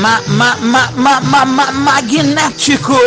[0.00, 2.98] ma, ma, ma, ma, ma, ma, magnéticos!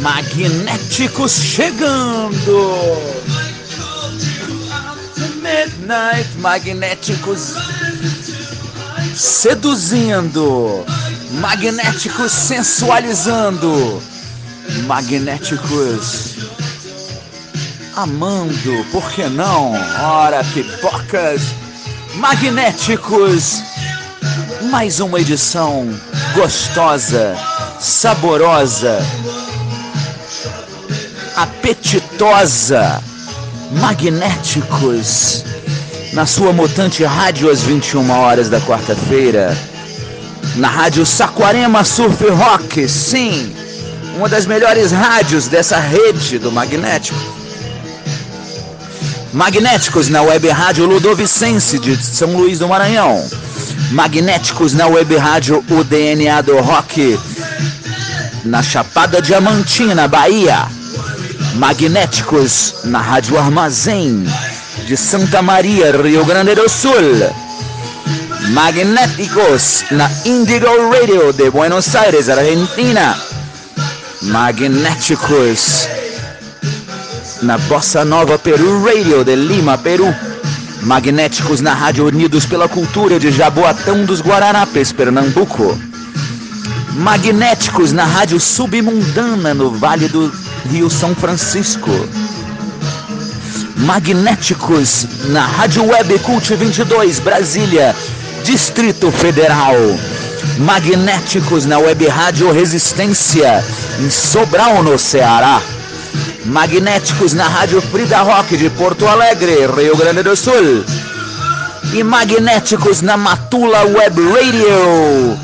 [0.00, 2.60] Magnéticos chegando!
[5.42, 7.54] Midnight Magnéticos
[9.14, 10.84] seduzindo,
[11.40, 14.00] magnéticos sensualizando,
[14.86, 16.36] magnéticos
[17.96, 19.72] amando, por que não?
[20.02, 21.59] Ora, pipocas!
[22.14, 23.62] Magnéticos.
[24.70, 25.88] Mais uma edição
[26.34, 27.36] gostosa,
[27.78, 28.98] saborosa,
[31.36, 33.02] apetitosa.
[33.72, 35.44] Magnéticos.
[36.12, 39.56] Na sua mutante rádio às 21 horas da quarta-feira.
[40.56, 43.54] Na rádio Saquarema Surf Rock, sim,
[44.16, 47.39] uma das melhores rádios dessa rede do Magnético
[49.32, 53.24] Magnéticos na web rádio Ludovicense de São Luís do Maranhão.
[53.92, 57.16] Magnéticos na web rádio O DNA do Rock
[58.44, 60.66] na Chapada Diamantina, Bahia.
[61.54, 64.24] Magnéticos na Rádio Armazém
[64.86, 67.30] de Santa Maria, Rio Grande do Sul.
[68.48, 73.16] Magnéticos na Indigo Radio de Buenos Aires, Argentina.
[74.22, 75.88] Magnéticos
[77.42, 80.14] na Bossa Nova Peru Radio de Lima, Peru.
[80.82, 85.78] Magnéticos na Rádio Unidos pela Cultura de Jaboatão dos Guararapes, Pernambuco.
[86.94, 90.32] Magnéticos na Rádio Submundana no Vale do
[90.70, 91.90] Rio São Francisco.
[93.76, 97.94] Magnéticos na Rádio Web Cult 22, Brasília,
[98.44, 99.76] Distrito Federal.
[100.58, 103.64] Magnéticos na Web Rádio Resistência,
[104.00, 105.60] em Sobral, no Ceará
[106.44, 110.84] magnéticos na Rádio Frida Rock de Porto Alegre, Rio Grande do Sul.
[111.92, 115.38] E magnéticos na Matula Web Radio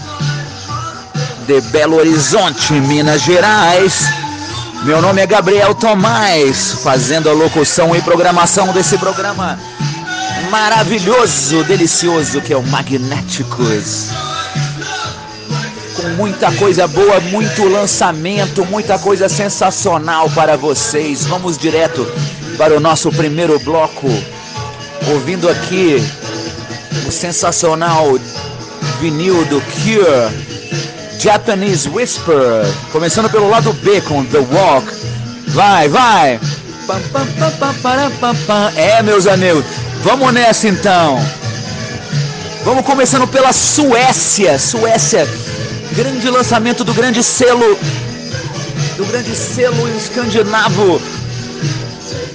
[1.47, 4.07] de Belo Horizonte, Minas Gerais.
[4.83, 9.59] Meu nome é Gabriel Tomás, fazendo a locução e programação desse programa
[10.51, 14.11] maravilhoso, delicioso que é o Magnéticos
[16.07, 21.27] muita coisa boa, muito lançamento, muita coisa sensacional para vocês.
[21.27, 22.07] Vamos direto
[22.57, 24.09] para o nosso primeiro bloco,
[25.11, 26.03] ouvindo aqui
[27.07, 28.19] o sensacional
[29.01, 30.33] vinil do Cure,
[31.19, 34.87] Japanese Whisper, começando pelo lado B com The Walk.
[35.49, 36.41] Vai, vai!
[38.77, 39.65] É, meus amigos,
[40.03, 41.19] vamos nessa então.
[42.65, 44.59] Vamos começando pela Suécia.
[44.59, 45.27] Suécia
[45.93, 47.79] grande lançamento do grande selo
[48.97, 51.01] do grande selo escandinavo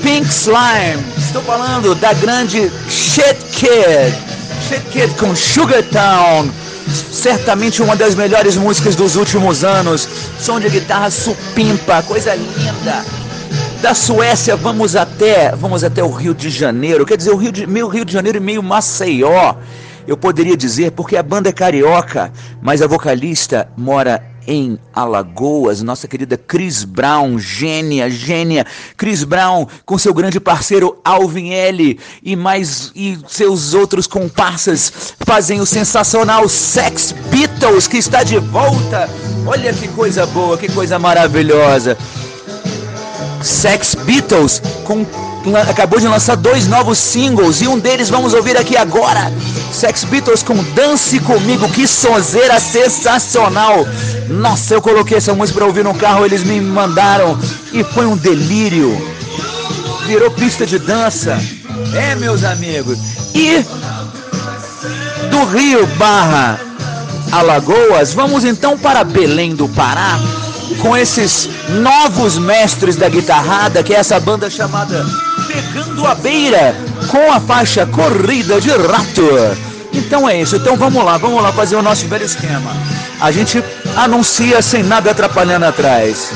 [0.02, 1.04] Pink Slime.
[1.18, 4.18] Estou falando da grande Shit Kid.
[4.68, 6.50] Shit Kid com Sugar Town.
[7.12, 10.08] Certamente uma das melhores músicas dos últimos anos.
[10.40, 13.06] Som de guitarra supimpa, coisa linda.
[13.82, 17.06] Da Suécia vamos até, vamos até o Rio de Janeiro.
[17.06, 19.56] Quer dizer, o Rio de, meio Rio de Janeiro e meio Maceió
[20.12, 26.06] eu poderia dizer porque a banda é carioca, mas a vocalista mora em Alagoas, nossa
[26.06, 28.66] querida Chris Brown, gênia, gênia.
[28.98, 35.62] Chris Brown com seu grande parceiro Alvin L e mais e seus outros comparsas fazem
[35.62, 39.10] o sensacional Sex Beatles que está de volta.
[39.48, 41.98] Olha que coisa boa, que coisa maravilhosa.
[43.42, 45.06] Sex Beatles com
[45.68, 49.32] acabou de lançar dois novos singles e um deles vamos ouvir aqui agora.
[49.72, 53.86] Sex Beatles com Dance Comigo, que sonzeira sensacional.
[54.30, 57.38] Nossa, eu coloquei essa música para ouvir no carro, eles me mandaram
[57.74, 58.96] e foi um delírio.
[60.06, 61.40] Virou pista de dança.
[61.94, 63.00] É, meus amigos.
[63.34, 63.66] E
[65.30, 66.60] do Rio Barra
[67.32, 70.20] Alagoas, vamos então para Belém do Pará
[70.82, 71.50] com esses
[71.82, 75.06] novos mestres da guitarrada, que é essa banda chamada
[75.48, 76.76] Pegando a Beira,
[77.10, 79.22] com a faixa Corrida de Rato.
[79.94, 82.72] Então é isso, então vamos lá, vamos lá fazer o nosso velho esquema.
[83.20, 83.64] A gente
[83.96, 86.32] anuncia sem nada atrapalhando atrás.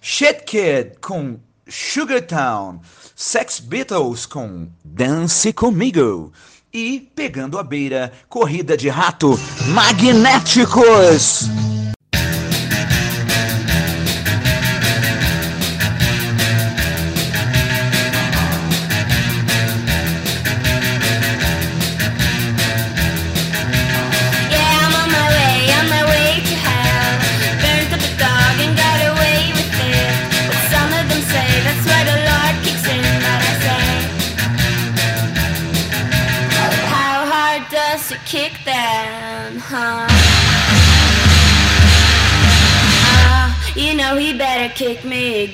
[0.00, 1.38] Shit Kid com
[1.68, 2.80] Sugar Town,
[3.14, 6.32] Sex Beatles com Dance Comigo
[6.72, 9.38] e Pegando a Beira, Corrida de Rato,
[9.68, 11.48] Magnéticos.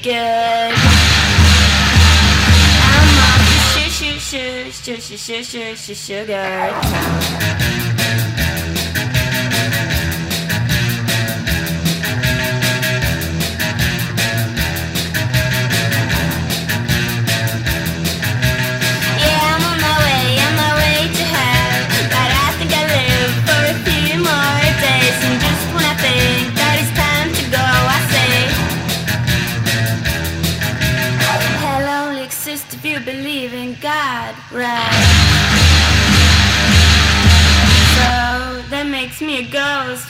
[0.00, 0.74] good.
[2.84, 3.58] I'm off the
[5.94, 7.91] sugar.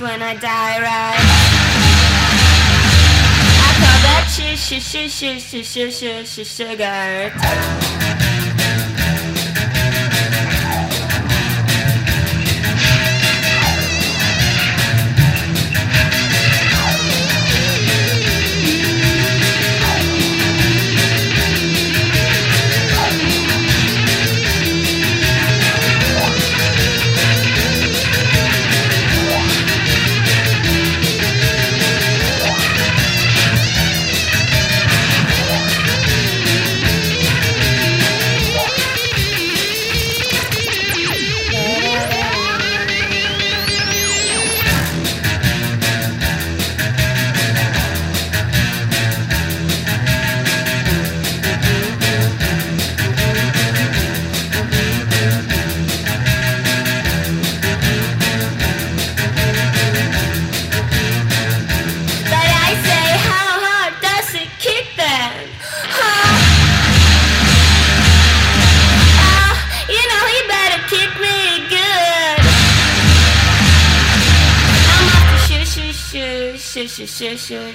[0.02, 1.22] when I die, right?
[3.62, 8.41] I call that sh sh sh sh sh sh sh sugar.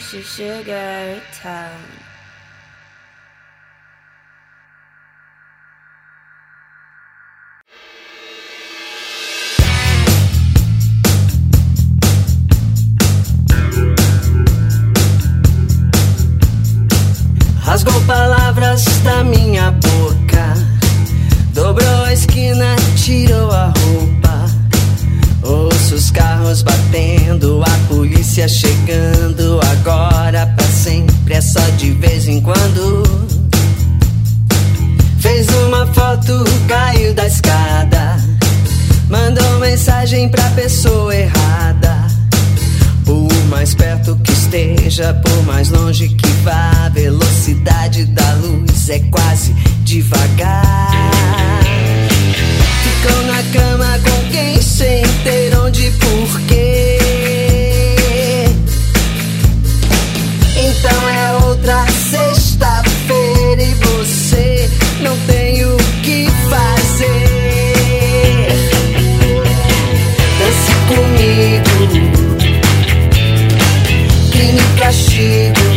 [0.09, 0.73] 是谁给
[61.67, 64.69] outra sexta-feira e você
[65.01, 67.27] não tem o que fazer.
[70.39, 71.75] Dance comigo,
[74.31, 75.76] crime e castigo.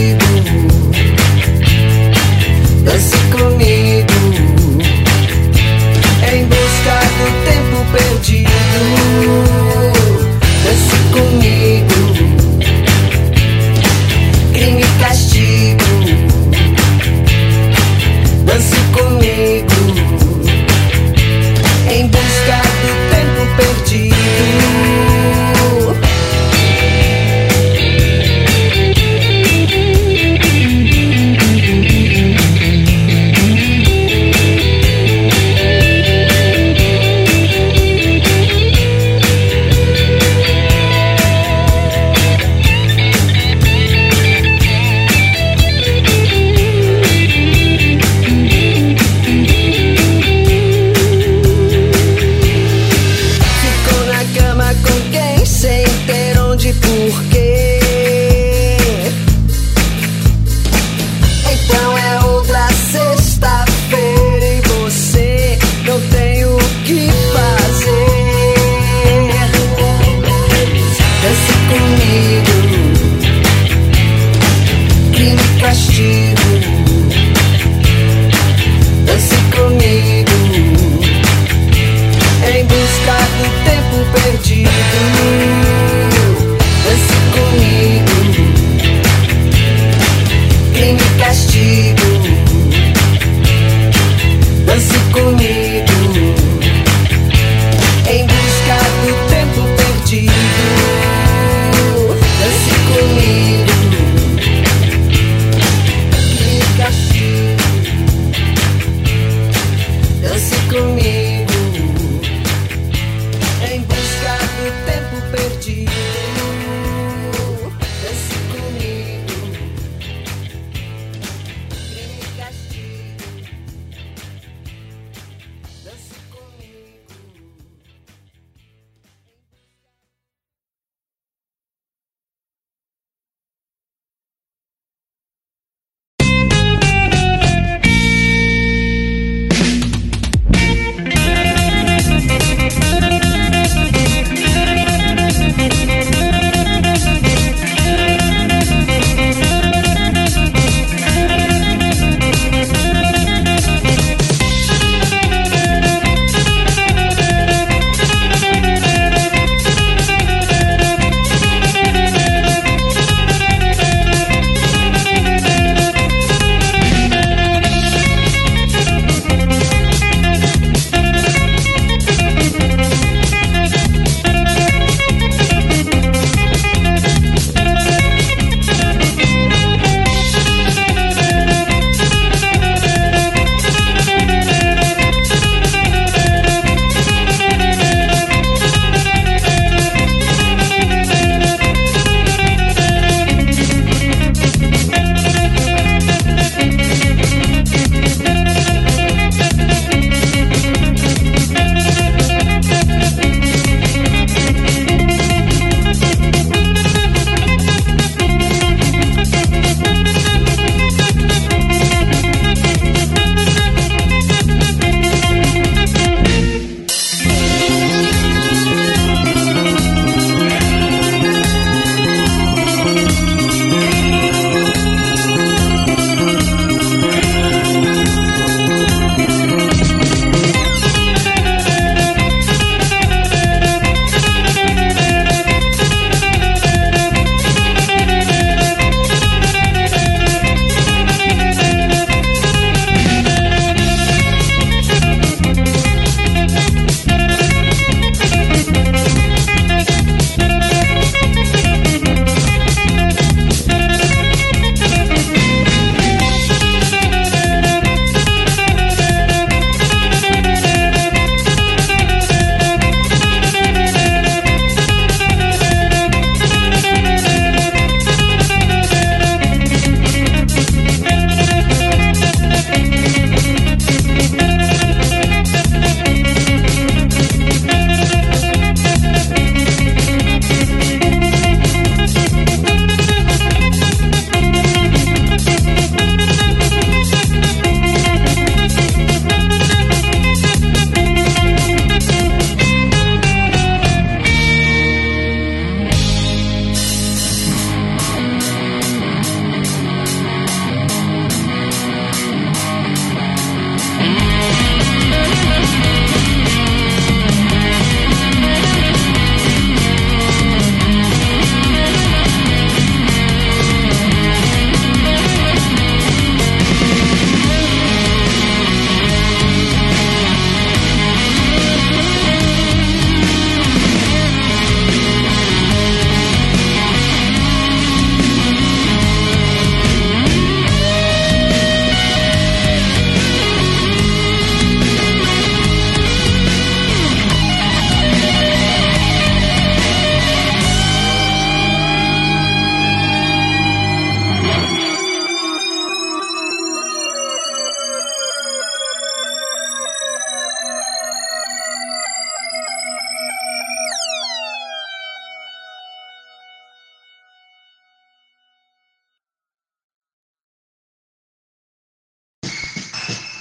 [0.00, 0.29] Castigo.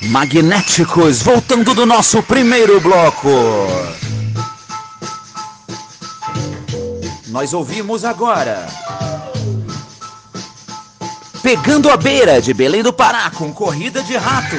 [0.09, 3.29] Magnéticos, voltando do nosso primeiro bloco.
[7.27, 8.65] Nós ouvimos agora.
[11.43, 14.55] Pegando a beira de Belém do Pará com Corrida de Rato.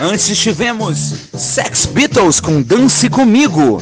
[0.00, 3.80] Antes tivemos Sex Beatles com Dance Comigo.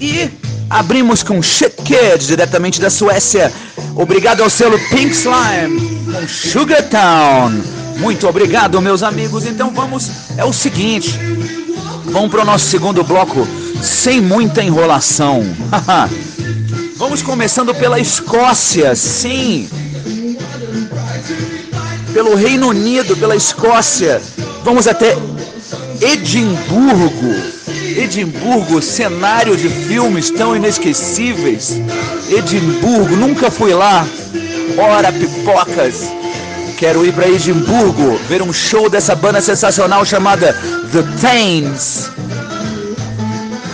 [0.00, 0.30] E
[0.70, 3.52] abrimos com Shit Kid, diretamente da Suécia.
[3.94, 7.85] Obrigado ao selo Pink Slime com Sugar Town.
[7.98, 9.46] Muito obrigado, meus amigos.
[9.46, 10.10] Então vamos.
[10.36, 11.18] É o seguinte.
[12.04, 13.46] Vamos para o nosso segundo bloco
[13.82, 15.44] sem muita enrolação.
[16.96, 19.68] vamos começando pela Escócia, sim.
[22.12, 24.20] Pelo Reino Unido, pela Escócia.
[24.64, 25.16] Vamos até
[26.00, 27.56] Edimburgo.
[27.96, 31.80] Edimburgo, cenário de filmes tão inesquecíveis.
[32.28, 34.06] Edimburgo, nunca fui lá.
[34.78, 36.02] Ora, pipocas.
[36.76, 40.54] Quero ir para Edimburgo ver um show dessa banda sensacional chamada
[40.92, 42.10] The Thames.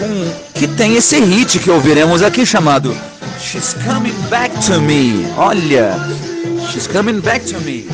[0.00, 2.96] Um, que tem esse hit que ouviremos aqui chamado
[3.40, 5.26] She's Coming Back to Me.
[5.36, 5.96] Olha,
[6.70, 7.88] She's Coming Back to Me.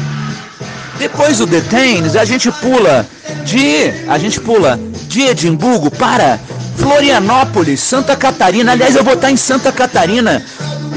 [0.98, 3.06] Depois do The Thames, a gente pula
[3.46, 6.38] de a gente pula de Edimburgo para
[6.76, 8.72] Florianópolis, Santa Catarina.
[8.72, 10.44] Aliás, eu vou estar em Santa Catarina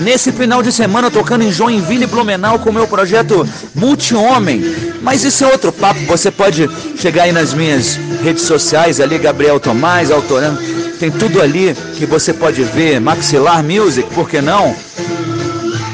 [0.01, 4.61] nesse final de semana tocando em Joinville e Blumenau com o meu projeto Multi-Homem.
[5.01, 5.99] Mas isso é outro papo.
[6.07, 10.59] Você pode chegar aí nas minhas redes sociais ali, Gabriel Tomás, autorando.
[10.99, 12.99] Tem tudo ali que você pode ver.
[12.99, 14.75] Maxilar Music, por que não?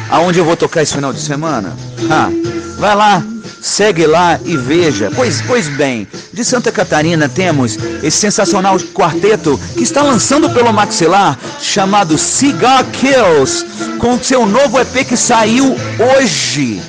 [0.10, 1.76] Aonde eu vou tocar esse final de semana?
[2.10, 2.30] Ah,
[2.78, 3.24] vai lá,
[3.62, 5.12] Segue lá e veja.
[5.16, 11.38] Pois, pois bem, de Santa Catarina temos esse sensacional quarteto que está lançando pelo Maxilar,
[11.60, 13.66] chamado Cigar Kills,
[13.98, 15.76] com seu novo EP que saiu
[16.16, 16.82] hoje.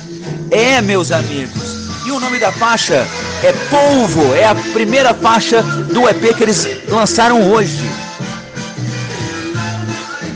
[0.51, 1.79] É, meus amigos.
[2.05, 3.05] E o nome da faixa
[3.43, 7.83] é Polvo, é a primeira faixa do EP que eles lançaram hoje.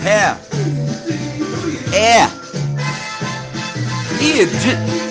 [0.05, 0.35] É.
[1.95, 2.27] É.
[4.19, 5.02] E de,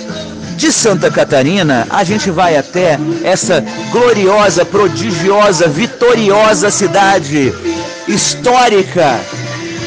[0.62, 7.52] de Santa Catarina, a gente vai até essa gloriosa, prodigiosa, vitoriosa cidade
[8.06, 9.18] histórica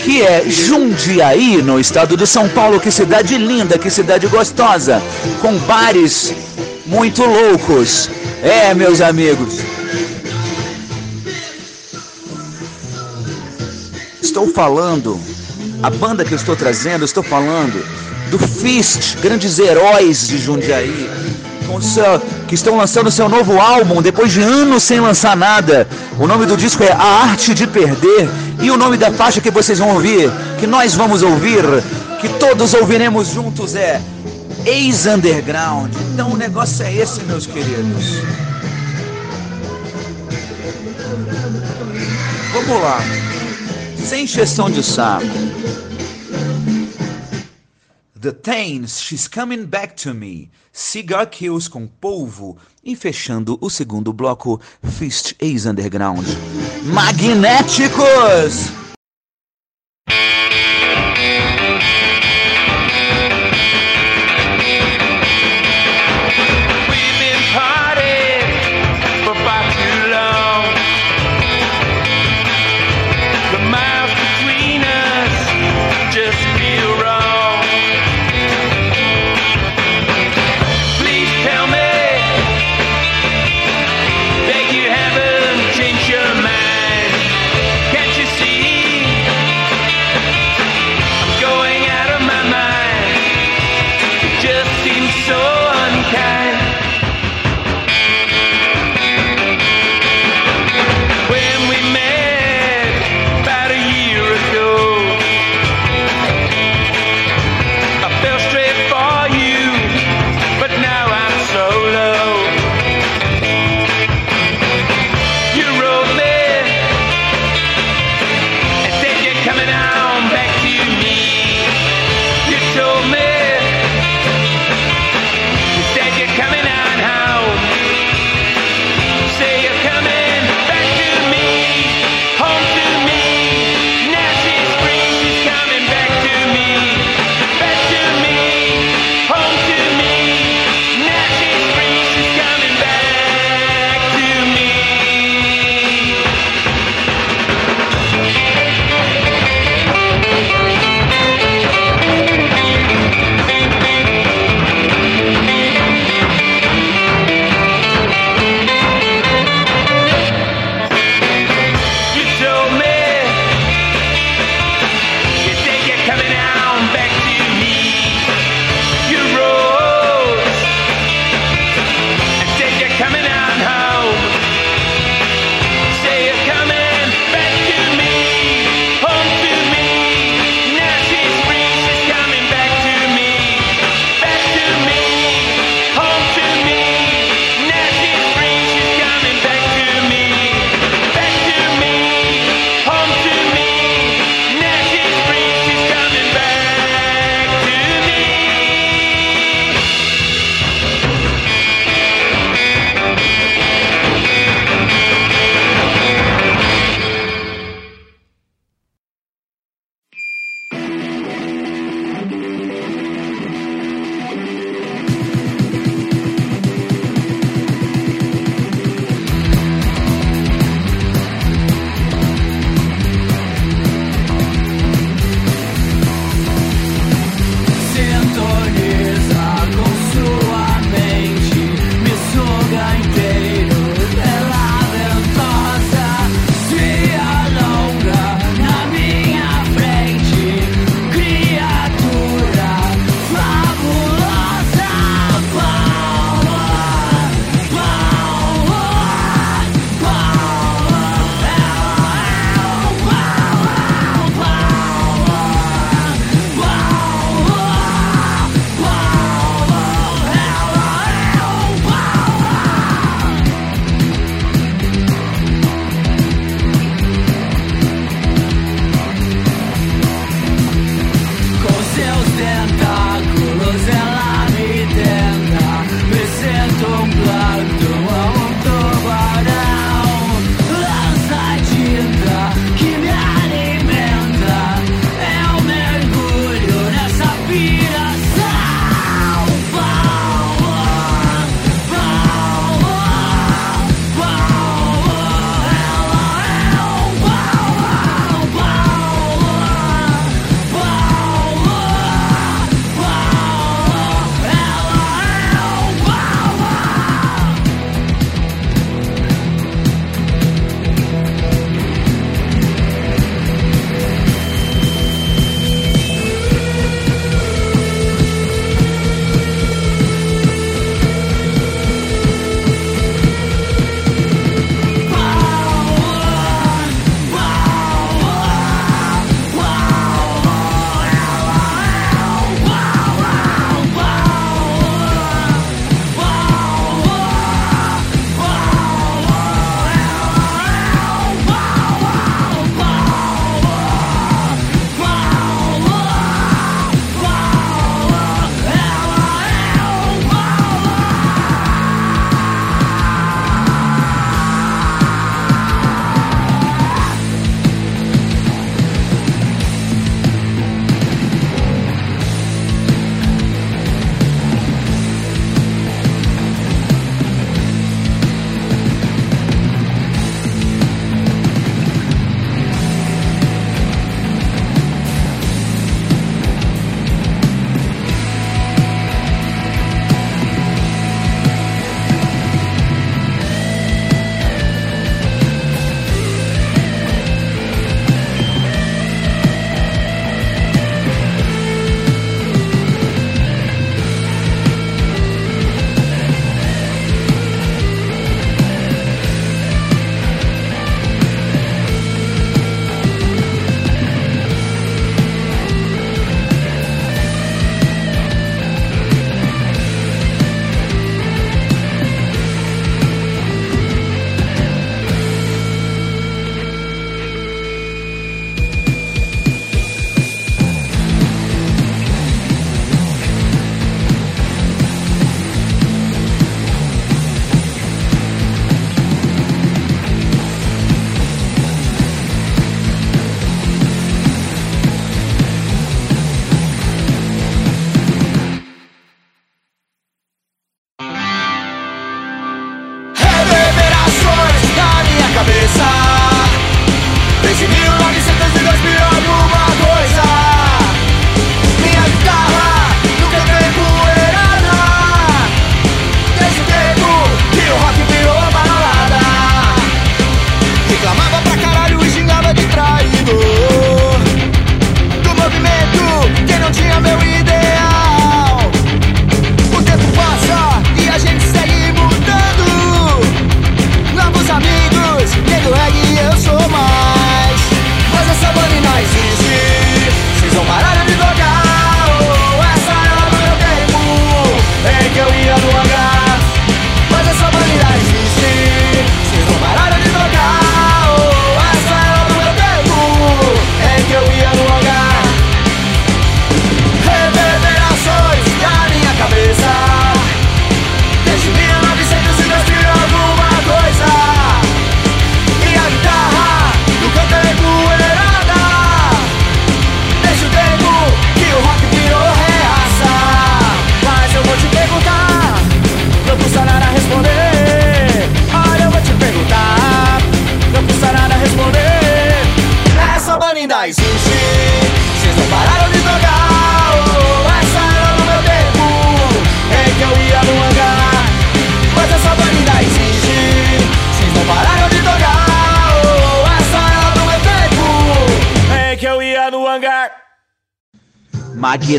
[0.04, 2.82] que é Jundiaí, no estado de São Paulo.
[2.82, 5.02] Que cidade linda, que cidade gostosa,
[5.42, 6.34] com bares
[6.86, 8.10] muito loucos.
[8.44, 9.60] É, meus amigos.
[14.22, 15.18] Estou falando,
[15.82, 21.10] a banda que eu estou trazendo, estou falando do Fist, grandes heróis de Jundiaí,
[21.82, 25.88] seu, que estão lançando seu novo álbum depois de anos sem lançar nada.
[26.20, 28.30] O nome do disco é A Arte de Perder
[28.62, 31.64] e o nome da faixa que vocês vão ouvir, que nós vamos ouvir,
[32.22, 34.02] que todos ouviremos juntos é
[34.66, 35.94] Ex Underground.
[36.14, 38.22] Então o negócio é esse, meus queridos.
[42.54, 43.00] Vamos lá.
[44.04, 45.26] Sem encheção de saco.
[48.26, 54.12] The Thames, She's Coming Back to Me, Cigar Kills com Polvo e fechando o segundo
[54.12, 54.60] bloco,
[54.98, 56.26] Fist Ace Underground.
[56.86, 58.72] Magnéticos!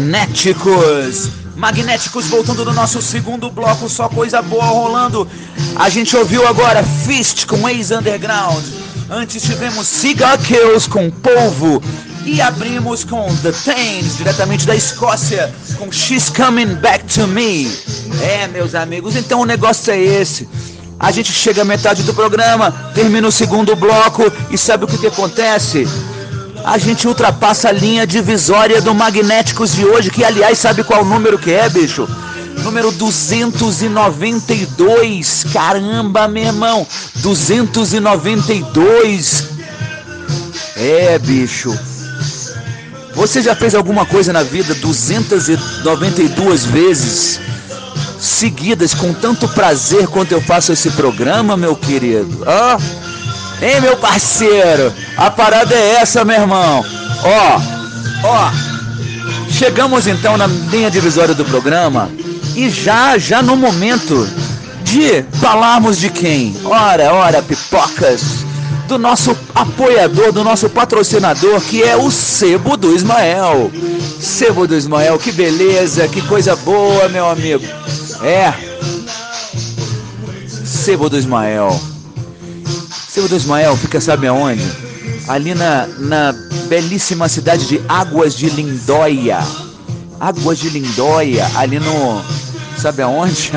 [0.00, 1.30] Magnéticos.
[1.56, 5.26] Magnéticos voltando no nosso segundo bloco, só coisa boa rolando.
[5.74, 8.62] A gente ouviu agora Fist com Ex Underground.
[9.08, 11.82] Antes tivemos Cigar Kills com Polvo.
[12.26, 17.70] E abrimos com The Thames, diretamente da Escócia, com She's Coming Back to Me.
[18.20, 20.46] É, meus amigos, então o negócio é esse.
[20.98, 24.98] A gente chega à metade do programa, termina o segundo bloco e sabe o que,
[24.98, 25.86] que acontece?
[26.66, 31.38] A gente ultrapassa a linha divisória do Magnéticos de hoje, que aliás sabe qual número
[31.38, 32.08] que é, bicho?
[32.64, 35.44] Número 292.
[35.52, 36.84] Caramba, meu irmão.
[37.22, 39.44] 292.
[40.74, 41.72] É, bicho.
[43.14, 47.38] Você já fez alguma coisa na vida 292 vezes
[48.18, 52.42] seguidas com tanto prazer quanto eu faço esse programa, meu querido?
[52.44, 52.76] Ah,
[53.60, 54.92] Hein, meu parceiro?
[55.16, 56.84] A parada é essa, meu irmão.
[57.24, 57.60] Ó,
[58.24, 58.50] ó.
[59.50, 62.10] Chegamos então na linha divisória do programa
[62.54, 64.28] e já, já no momento
[64.82, 66.54] de falarmos de quem?
[66.64, 68.44] Ora, ora, pipocas.
[68.86, 73.70] Do nosso apoiador, do nosso patrocinador, que é o Sebo do Ismael.
[74.20, 77.64] Sebo do Ismael, que beleza, que coisa boa, meu amigo.
[78.22, 78.52] É.
[80.46, 81.95] Sebo do Ismael.
[83.16, 84.62] Sebo do Ismael fica sabe aonde?
[85.26, 86.34] Ali na, na
[86.68, 89.38] belíssima cidade de Águas de Lindóia.
[90.20, 92.22] Águas de Lindóia, ali no.
[92.76, 93.52] Sabe aonde?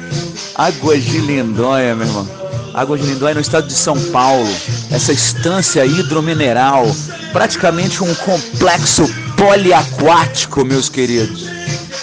[0.56, 2.26] Águas de Lindóia, meu irmão.
[2.72, 4.50] Águas de Lindóia no estado de São Paulo.
[4.90, 6.86] Essa estância hidromineral.
[7.30, 11.46] Praticamente um complexo poliaquático, meus queridos.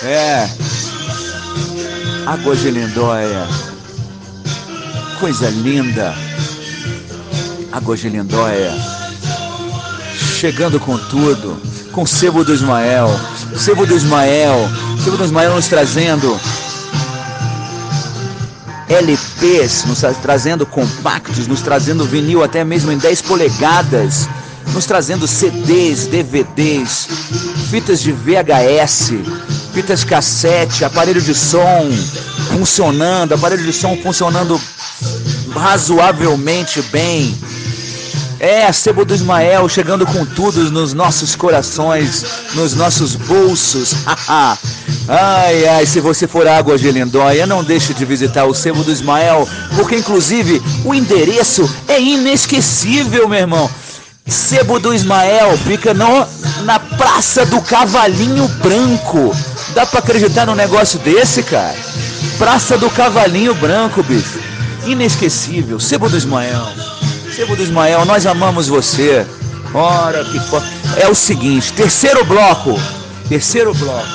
[0.04, 0.48] É.
[2.28, 3.48] Águas de Lindóia.
[5.20, 6.14] Coisa linda.
[7.72, 8.72] Águas de Lindóia.
[10.40, 11.58] Chegando com tudo.
[11.92, 13.08] Com sebo do Ismael.
[13.58, 14.58] Sebo do Ismael.
[15.04, 16.40] Sebo do Ismael nos trazendo
[18.90, 24.28] LPs, nos tra- trazendo compactos, nos trazendo vinil até mesmo em 10 polegadas,
[24.74, 27.08] nos trazendo CDs, DVDs,
[27.70, 29.14] fitas de VHS,
[29.74, 31.90] fitas cassete, aparelho de som
[32.58, 34.60] funcionando, aparelho de som funcionando
[35.54, 37.34] razoavelmente bem.
[38.43, 42.25] É, Sebo do Ismael chegando com tudo nos nossos corações,
[42.56, 43.93] nos nossos bolsos.
[45.08, 48.91] ai, ai, se você for Água de Lindóia, não deixe de visitar o Sebo do
[48.91, 53.69] Ismael, porque inclusive o endereço é inesquecível, meu irmão.
[54.25, 56.25] Sebo do Ismael fica no,
[56.63, 59.36] na Praça do Cavalinho Branco.
[59.75, 61.77] Dá pra acreditar num negócio desse, cara?
[62.39, 64.39] Praça do Cavalinho Branco, bicho.
[64.88, 65.80] Inesquecível.
[65.80, 66.65] Sebo do Ismael.
[67.36, 69.26] Sebo do Ismael, nós amamos você.
[69.74, 70.62] Ora, que fo...
[70.98, 72.80] É o seguinte, terceiro bloco.
[73.30, 74.08] Terceiro bloco.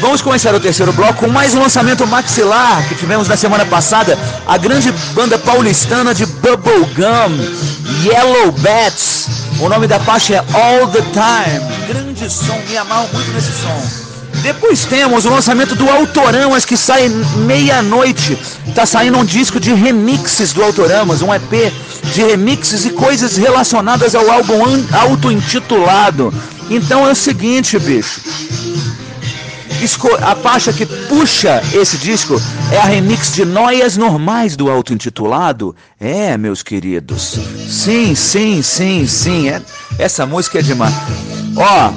[0.00, 4.18] Vamos começar o terceiro bloco com mais um lançamento maxilar que tivemos na semana passada.
[4.46, 7.38] A grande banda paulistana de Bubblegum,
[8.04, 9.28] Yellow Bats.
[9.60, 11.86] O nome da faixa é All the Time.
[11.86, 14.03] Grande som, me amarro muito nesse som.
[14.44, 17.08] Depois temos o lançamento do Autoramas que sai
[17.46, 18.38] meia-noite.
[18.74, 21.72] Tá saindo um disco de remixes do Autoramas, um EP
[22.12, 26.30] de remixes e coisas relacionadas ao álbum auto-intitulado.
[26.68, 28.20] Então é o seguinte, bicho.
[30.20, 32.38] A faixa que puxa esse disco
[32.70, 35.74] é a remix de Noias Normais do auto-intitulado.
[35.98, 37.38] É, meus queridos.
[37.66, 39.48] Sim, sim, sim, sim.
[39.48, 39.62] É,
[39.98, 40.94] essa música é demais.
[41.56, 41.92] Ó,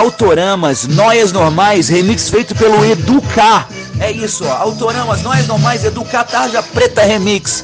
[0.00, 3.68] Autoramas, Noias Normais, remix feito pelo Educar.
[4.00, 4.56] É isso, ó.
[4.56, 7.62] Autoramas, Noias Normais, Educar, Tarja Preta Remix.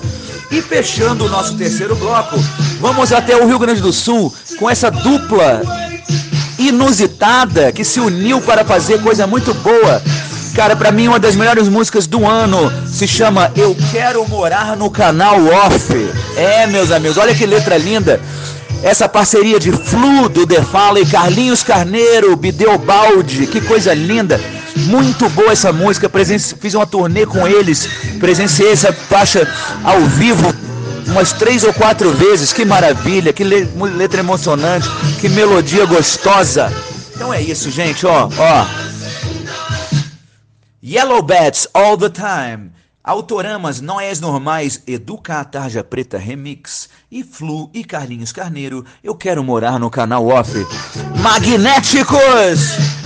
[0.51, 2.37] E fechando o nosso terceiro bloco,
[2.79, 5.62] vamos até o Rio Grande do Sul com essa dupla
[6.59, 10.03] inusitada que se uniu para fazer coisa muito boa.
[10.55, 14.90] Cara, para mim uma das melhores músicas do ano se chama Eu Quero Morar no
[14.90, 15.90] Canal Off.
[16.37, 18.20] É, meus amigos, olha que letra linda.
[18.87, 24.40] Essa parceria de Flu do The Fala e Carlinhos Carneiro, Bideobaldi, que coisa linda.
[24.77, 26.55] Muito boa essa música, Presenci...
[26.55, 27.88] fiz uma turnê com eles,
[28.20, 29.44] presenciei essa faixa
[29.83, 30.55] ao vivo
[31.09, 32.53] umas três ou quatro vezes.
[32.53, 34.88] Que maravilha, que letra emocionante,
[35.20, 36.72] que melodia gostosa.
[37.12, 38.66] Então é isso, gente, ó, ó.
[40.81, 42.70] Yellow Bats All the Time.
[43.06, 48.84] Autoramas Noés Normais, Educa a Tarja Preta Remix e Flu e Carlinhos Carneiro.
[49.00, 50.52] Eu quero morar no canal Off.
[51.22, 53.05] Magnéticos!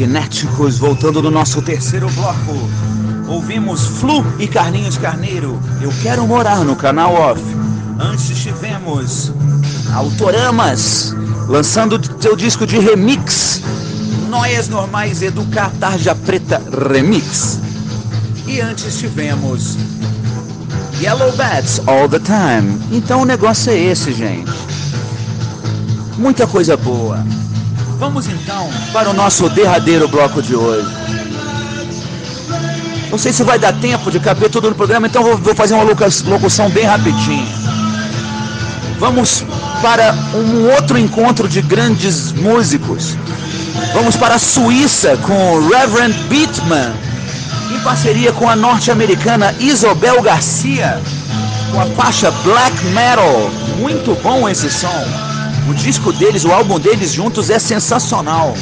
[0.00, 2.56] Magnéticos, voltando do nosso terceiro bloco.
[3.28, 5.60] Ouvimos Flu e Carlinhos Carneiro.
[5.82, 7.42] Eu quero morar no canal off.
[7.98, 9.30] Antes tivemos
[9.92, 11.14] Autoramas,
[11.46, 13.60] lançando seu disco de remix.
[14.30, 17.60] Noias Normais Educar Tarja Preta Remix.
[18.46, 19.76] E antes tivemos
[20.98, 22.80] Yellow Bats All the Time.
[22.90, 24.50] Então o negócio é esse, gente.
[26.16, 27.22] Muita coisa boa.
[28.00, 30.88] Vamos então para o nosso derradeiro bloco de hoje.
[33.10, 35.84] Não sei se vai dar tempo de caber tudo no programa, então vou, fazer uma
[35.84, 37.46] locução bem rapidinho.
[38.98, 39.44] Vamos
[39.82, 43.18] para um outro encontro de grandes músicos.
[43.92, 46.94] Vamos para a Suíça com Reverend Beatman,
[47.70, 50.98] em parceria com a norte-americana Isobel Garcia,
[51.70, 53.50] com a faixa Black Metal.
[53.78, 55.29] Muito bom esse som.
[55.68, 58.54] O disco deles, o álbum deles juntos é sensacional.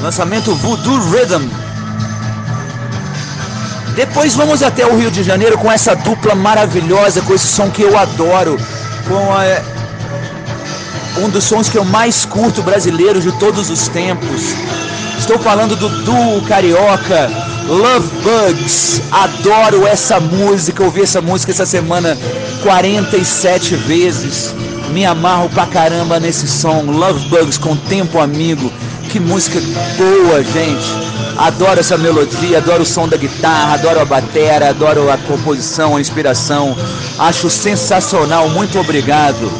[0.00, 1.48] Lançamento Voodoo Rhythm.
[3.94, 7.82] Depois vamos até o Rio de Janeiro com essa dupla maravilhosa, com esse som que
[7.82, 8.58] eu adoro,
[9.06, 14.54] com a, um dos sons que eu mais curto brasileiro de todos os tempos.
[15.18, 17.30] Estou falando do duo carioca
[17.66, 19.00] Love Bugs.
[19.10, 22.16] Adoro essa música, ouvi essa música essa semana
[22.62, 24.54] 47 vezes.
[24.90, 26.82] Me amarro pra caramba nesse som.
[26.82, 28.72] Love Bugs com Tempo Amigo.
[29.10, 29.60] Que música
[29.96, 31.14] boa, gente.
[31.36, 36.00] Adoro essa melodia, adoro o som da guitarra, adoro a batera, adoro a composição, a
[36.00, 36.76] inspiração.
[37.18, 38.48] Acho sensacional.
[38.48, 39.50] Muito obrigado.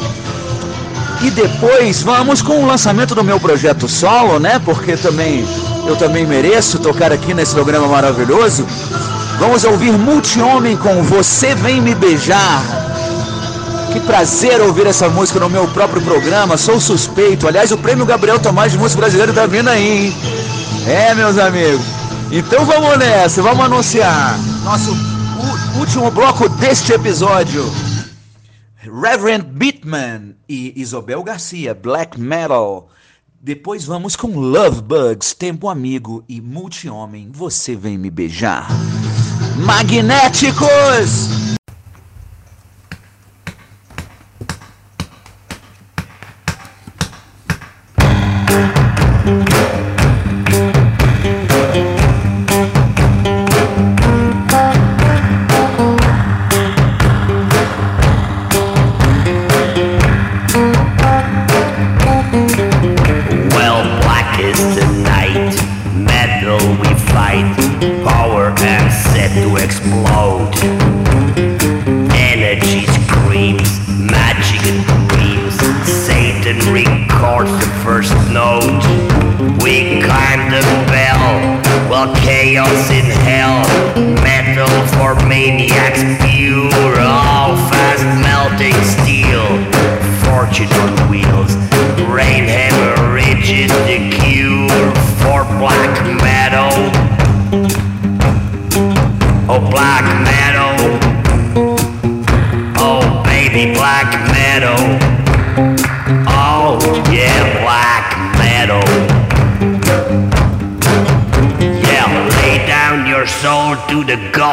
[1.21, 4.59] E depois vamos com o lançamento do meu projeto solo, né?
[4.63, 5.45] Porque também
[5.87, 8.65] eu também mereço tocar aqui nesse programa maravilhoso.
[9.39, 12.84] Vamos ouvir Multi-Homem com Você Vem Me Beijar.
[13.95, 16.57] Que prazer ouvir essa música no meu próprio programa.
[16.57, 17.47] Sou suspeito.
[17.47, 20.13] Aliás, o prêmio Gabriel Tomás de Música Brasileira tá vindo aí, hein?
[20.85, 21.85] É, meus amigos.
[22.29, 24.93] Então vamos nessa, vamos anunciar nosso
[25.79, 27.63] último bloco deste episódio.
[28.79, 32.89] Reverend Beatman e Isobel Garcia, Black Metal.
[33.39, 38.67] Depois vamos com Love Bugs, Tempo Amigo e Multi-Homem, Você Vem Me Beijar.
[39.55, 41.44] Magnéticos!
[67.25, 67.74] right.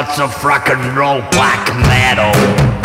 [0.02, 2.81] Of rock and roll black metal.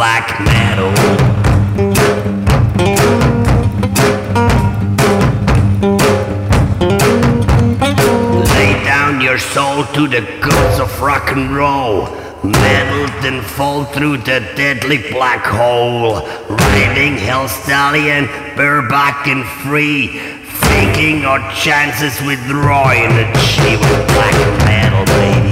[0.00, 0.88] black metal.
[8.54, 12.08] Lay down your soul to the gods of rock and roll.
[12.42, 16.26] Metal then fall through the deadly black hole.
[16.48, 18.24] Riding hell stallion,
[18.56, 20.18] bareback and free.
[20.70, 23.80] Faking our chances with Roy and the cheap
[24.14, 25.49] black metal baby.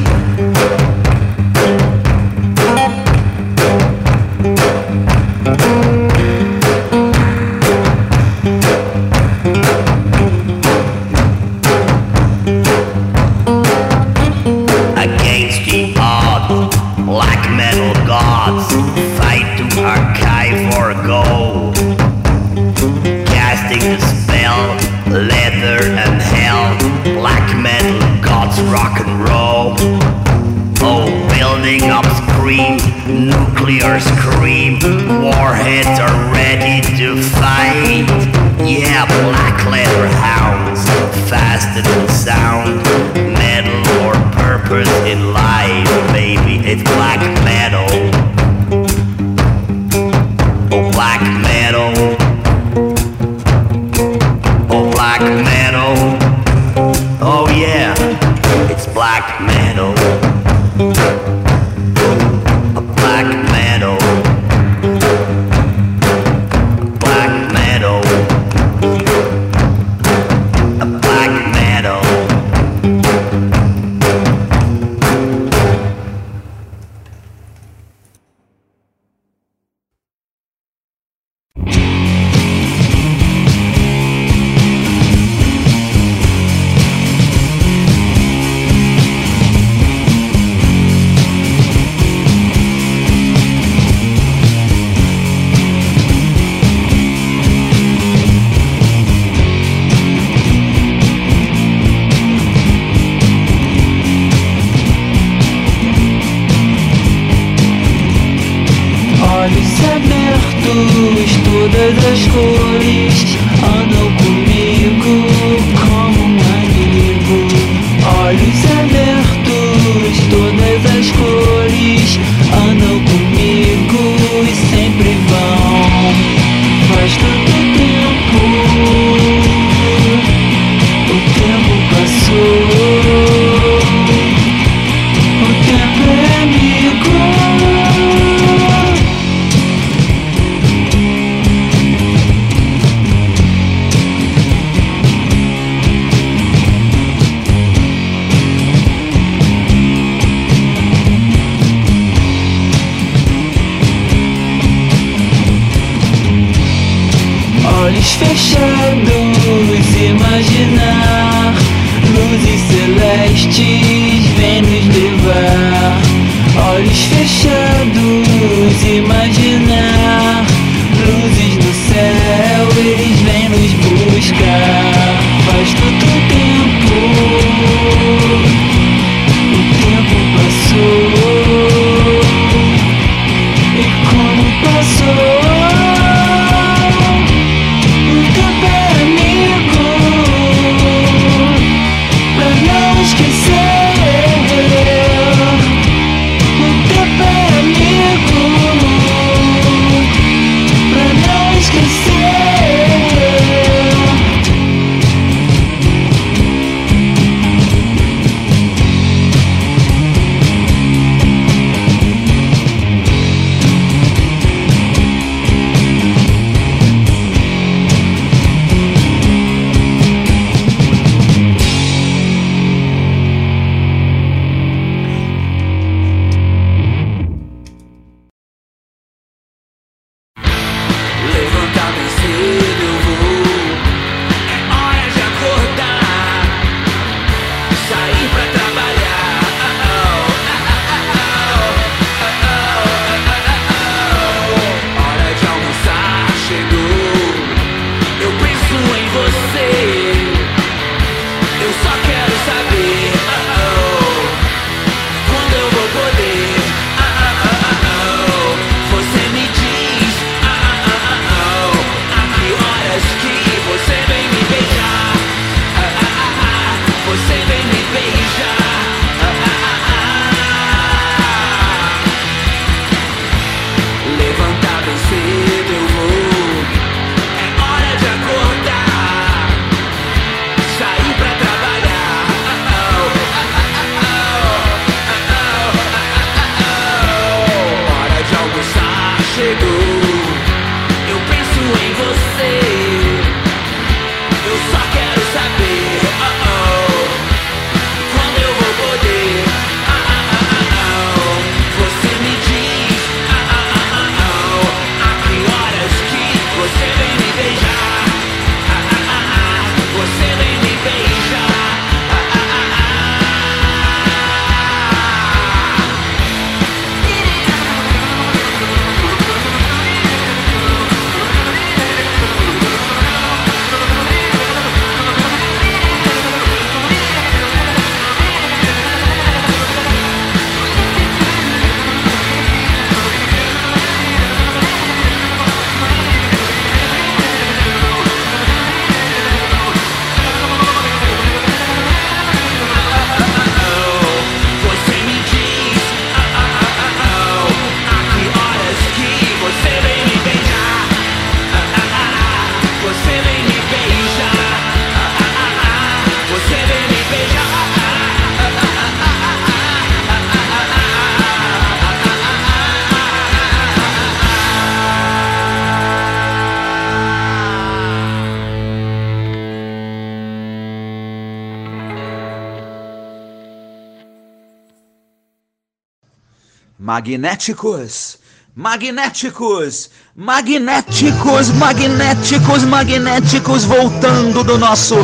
[376.99, 378.18] Magnéticos,
[378.57, 384.96] magnéticos, magnéticos, magnéticos, magnéticos, voltando do nosso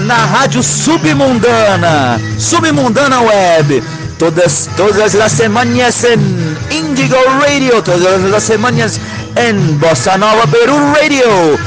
[0.00, 3.82] na Rádio Submundana, Submundana Web,
[4.18, 9.00] todas, todas as semanas em Indigo Radio, todas as semanas
[9.36, 11.58] em Bossa Nova Peru Radio,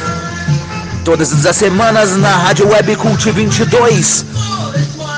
[1.04, 4.26] todas as semanas na Rádio Web Cult 22,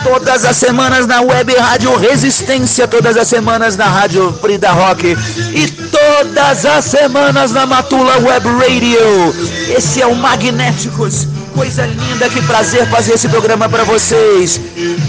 [0.04, 5.18] todas as semanas na Web Rádio Resistência, todas as semanas na Rádio Frida Rock
[5.54, 9.36] e todas as semanas na Matula Web Radio.
[9.76, 11.28] Esse é o Magnéticos.
[11.60, 14.62] Coisa linda, que prazer fazer esse programa para vocês.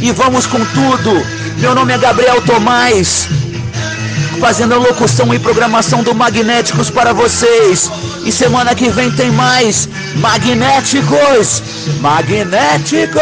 [0.03, 1.24] E vamos com tudo.
[1.59, 3.28] Meu nome é Gabriel Tomás,
[4.40, 7.88] fazendo a locução e programação do Magnéticos para vocês.
[8.24, 11.62] E semana que vem tem mais Magnéticos.
[12.01, 13.20] Magnéticos.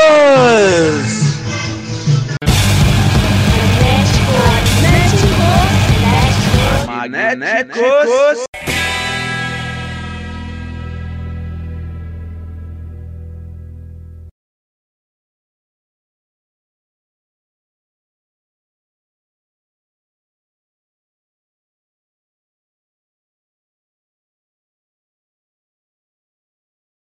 [6.86, 8.48] Magnéticos.